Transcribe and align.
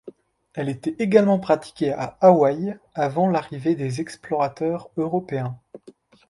Elle 0.55 0.67
était 0.69 0.95
également 0.97 1.37
pratiquée 1.37 1.91
à 1.93 2.17
Hawaï 2.21 2.75
avant 2.95 3.29
l'arrivée 3.29 3.75
des 3.75 4.01
explorateurs 4.01 4.89
européens. 4.97 5.59